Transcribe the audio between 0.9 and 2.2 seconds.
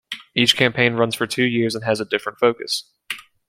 runs for two years and has a